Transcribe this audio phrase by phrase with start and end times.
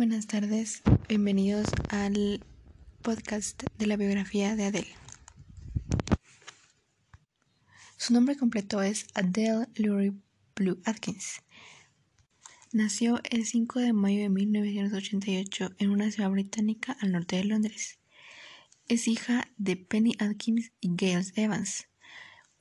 [0.00, 0.80] Buenas tardes,
[1.10, 2.42] bienvenidos al
[3.02, 4.94] podcast de la biografía de Adele.
[7.98, 10.14] Su nombre completo es Adele Lurie
[10.56, 11.42] Blue Atkins.
[12.72, 17.98] Nació el 5 de mayo de 1988 en una ciudad británica al norte de Londres.
[18.88, 21.88] Es hija de Penny Atkins y Gales Evans,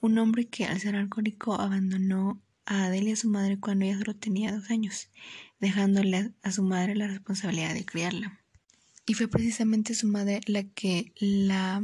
[0.02, 3.98] un hombre que al ser alcohólico abandonó a Adele y a su madre cuando ella
[3.98, 5.10] solo tenía dos años,
[5.60, 8.40] dejándole a su madre la responsabilidad de criarla.
[9.08, 11.84] Y fue precisamente su madre la que la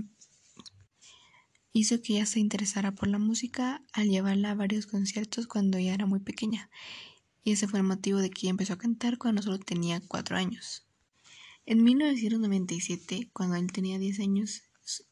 [1.73, 5.95] hizo que ella se interesara por la música al llevarla a varios conciertos cuando ella
[5.95, 6.69] era muy pequeña.
[7.43, 10.37] Y ese fue el motivo de que ella empezó a cantar cuando solo tenía cuatro
[10.37, 10.85] años.
[11.65, 14.61] En 1997, cuando él tenía 10 años,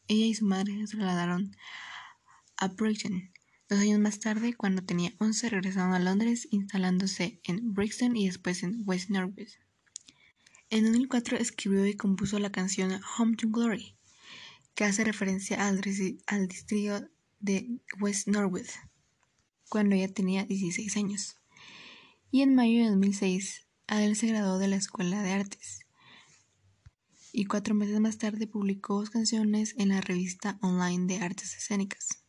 [0.08, 1.56] ella y su madre se trasladaron
[2.58, 3.33] a Brighton,
[3.74, 8.62] Dos años más tarde, cuando tenía 11, regresaron a Londres, instalándose en Brixton y después
[8.62, 9.48] en West Norwood.
[10.70, 13.96] En 2004 escribió y compuso la canción Home to Glory,
[14.76, 18.68] que hace referencia al, distrito de West Norwood,
[19.70, 21.38] cuando ella tenía 16 años.
[22.30, 25.80] Y en mayo de 2006, Adele se graduó de la Escuela de Artes.
[27.32, 32.23] Y cuatro meses más tarde publicó dos canciones en la revista online de artes escénicas.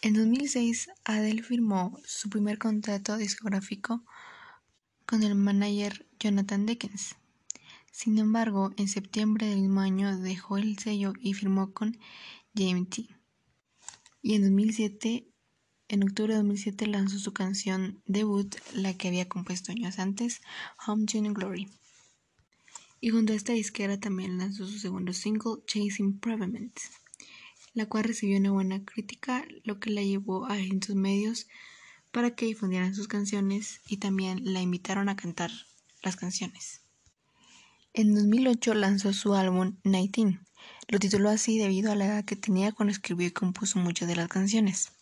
[0.00, 4.04] En 2006, Adele firmó su primer contrato discográfico
[5.04, 7.16] con el manager Jonathan Dickens.
[7.90, 11.98] Sin embargo, en septiembre del mismo año dejó el sello y firmó con
[12.54, 13.10] JMT.
[14.22, 15.26] Y en 2007,
[15.88, 20.42] en octubre de 2007 lanzó su canción debut, la que había compuesto años antes,
[20.86, 21.72] Home Tune Glory.
[23.00, 26.78] Y junto a esta disquera también lanzó su segundo single, Chasing Prevement
[27.74, 31.46] la cual recibió una buena crítica, lo que la llevó a distintos medios
[32.10, 35.50] para que difundieran sus canciones y también la invitaron a cantar
[36.02, 36.82] las canciones.
[37.92, 40.40] En 2008 lanzó su álbum Nineteen.
[40.88, 44.16] Lo tituló así debido a la edad que tenía cuando escribió y compuso muchas de
[44.16, 44.92] las canciones,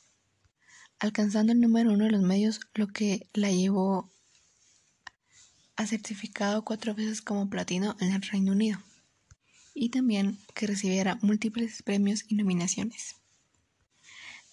[0.98, 4.10] alcanzando el número uno de los medios, lo que la llevó
[5.76, 8.78] a certificado cuatro veces como platino en el Reino Unido
[9.76, 13.16] y también que recibiera múltiples premios y nominaciones.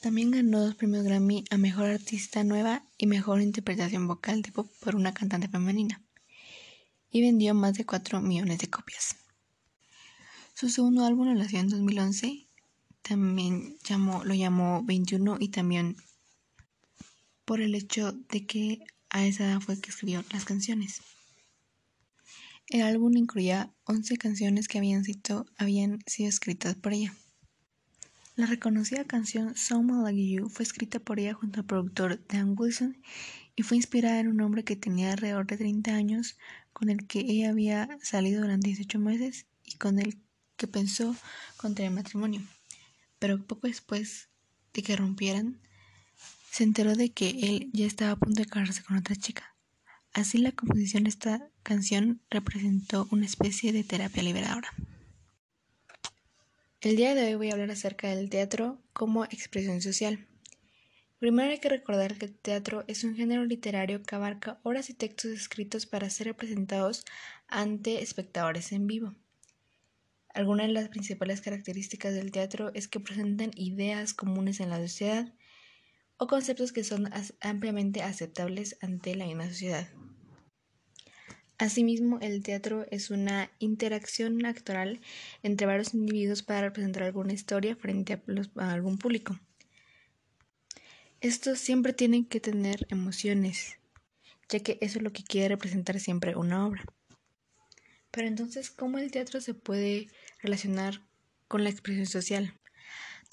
[0.02, 4.70] También ganó dos premios Grammy a Mejor Artista Nueva y Mejor Interpretación Vocal de Pop
[4.82, 6.04] por una cantante femenina,
[7.10, 9.16] y vendió más de 4 millones de copias.
[10.54, 12.46] Su segundo álbum lo lanzó en 2011,
[13.02, 15.96] también llamó, lo llamó 21 y también
[17.46, 18.80] por el hecho de que
[19.10, 21.02] a esa edad fue que escribió las canciones.
[22.70, 27.14] El álbum incluía 11 canciones que habían sido, habían sido escritas por ella.
[28.36, 32.98] La reconocida canción Someone Like You fue escrita por ella junto al productor Dan Wilson
[33.56, 36.38] y fue inspirada en un hombre que tenía alrededor de 30 años
[36.72, 40.18] con el que ella había salido durante 18 meses y con el
[40.58, 41.16] que pensó
[41.58, 42.42] contraer matrimonio.
[43.20, 44.30] Pero poco después
[44.74, 45.60] de que rompieran,
[46.50, 49.53] se enteró de que él ya estaba a punto de casarse con otra chica.
[50.14, 54.70] Así la composición de esta canción representó una especie de terapia liberadora.
[56.82, 60.28] El día de hoy voy a hablar acerca del teatro como expresión social.
[61.18, 64.94] Primero hay que recordar que el teatro es un género literario que abarca obras y
[64.94, 67.06] textos escritos para ser representados
[67.48, 69.16] ante espectadores en vivo.
[70.30, 75.34] Algunas de las principales características del teatro es que presentan ideas comunes en la sociedad
[76.18, 77.10] o conceptos que son
[77.42, 79.88] ampliamente aceptables ante la misma sociedad.
[81.64, 85.00] Asimismo, el teatro es una interacción actoral
[85.44, 88.22] entre varios individuos para representar alguna historia frente
[88.58, 89.40] a, algún público.
[91.22, 93.78] Estos siempre tienen que tener emociones,
[94.50, 96.84] ya que eso es lo que quiere representar siempre una obra.
[98.12, 100.10] Pero entonces, ¿cómo el teatro se puede
[100.42, 101.00] relacionar
[101.48, 102.60] con la expresión social?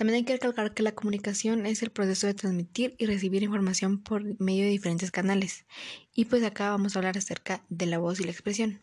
[0.00, 4.02] También hay que recalcar que la comunicación es el proceso de transmitir y recibir información
[4.02, 5.66] por medio de diferentes canales.
[6.14, 8.80] Y pues acá vamos a hablar acerca de la voz y la expresión.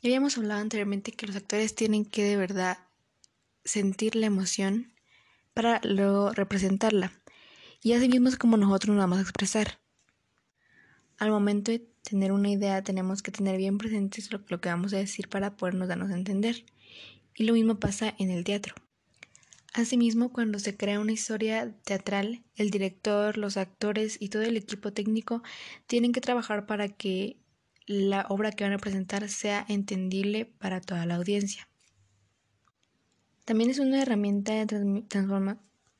[0.00, 2.78] Ya habíamos hablado anteriormente que los actores tienen que de verdad
[3.64, 4.92] sentir la emoción
[5.54, 7.10] para luego representarla.
[7.82, 9.80] Y así mismo es como nosotros nos vamos a expresar.
[11.18, 14.94] Al momento de tener una idea tenemos que tener bien presentes lo, lo que vamos
[14.94, 16.64] a decir para podernos darnos a entender.
[17.34, 18.76] Y lo mismo pasa en el teatro.
[19.74, 24.92] Asimismo, cuando se crea una historia teatral, el director, los actores y todo el equipo
[24.92, 25.42] técnico
[25.88, 27.38] tienen que trabajar para que
[27.84, 31.68] la obra que van a presentar sea entendible para toda la audiencia.
[33.44, 35.04] También es una herramienta de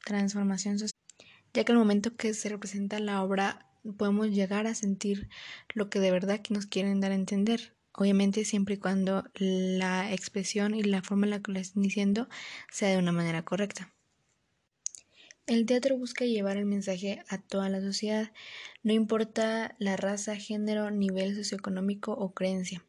[0.04, 1.00] transformación social,
[1.52, 3.66] ya que al momento que se representa la obra
[3.98, 5.28] podemos llegar a sentir
[5.74, 10.74] lo que de verdad nos quieren dar a entender, Obviamente siempre y cuando la expresión
[10.74, 12.28] y la forma en la que lo estén diciendo
[12.70, 13.92] sea de una manera correcta.
[15.46, 18.32] El teatro busca llevar el mensaje a toda la sociedad,
[18.82, 22.82] no importa la raza, género, nivel socioeconómico o creencia.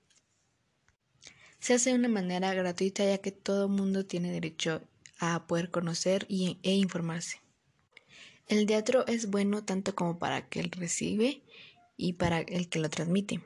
[1.60, 4.82] Se hace de una manera gratuita ya que todo mundo tiene derecho
[5.20, 7.42] a poder conocer y, e informarse.
[8.48, 11.44] El teatro es bueno tanto como para el que recibe
[11.98, 13.42] y para el que lo transmite,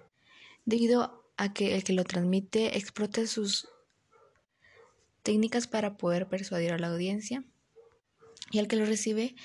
[0.66, 3.70] debido a que el que lo transmite explota sus
[5.24, 7.46] técnicas para poder persuadir a la audiencia
[8.52, 9.36] y el que lo recibe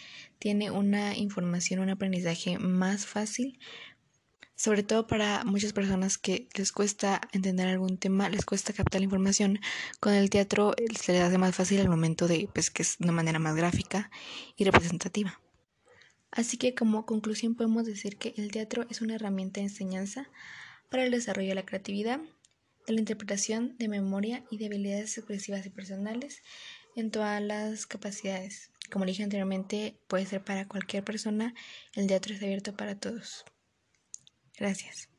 [0.41, 3.61] tiene una información, un aprendizaje más fácil,
[4.57, 9.05] sobre todo para muchas personas que les cuesta entender algún tema, les cuesta captar la
[9.05, 9.61] información.
[10.01, 13.05] Con el teatro se les hace más fácil al momento de, pues, que es de
[13.05, 14.11] una manera más gráfica
[14.57, 15.41] y representativa.
[16.33, 20.29] Así que como conclusión podemos decir que el teatro es una herramienta de enseñanza
[20.91, 22.21] para el desarrollo de la creatividad,
[22.87, 26.43] de la interpretación, de memoria y de habilidades expresivas y personales
[26.97, 28.71] en todas las capacidades.
[28.91, 31.55] Como dije anteriormente, puede ser para cualquier persona,
[31.95, 33.45] el teatro es abierto para todos.
[34.59, 35.14] Gracias.